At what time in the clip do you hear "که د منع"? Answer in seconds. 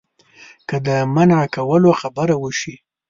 0.69-1.41